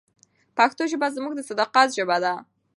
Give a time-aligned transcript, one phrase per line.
[0.57, 2.33] پښتو ژبه زموږ د صداقت ژبه ده.